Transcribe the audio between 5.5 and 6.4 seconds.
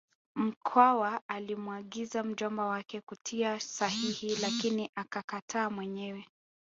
mwenyewe